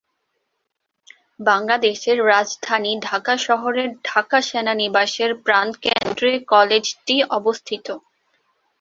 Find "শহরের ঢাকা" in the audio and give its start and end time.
3.45-4.39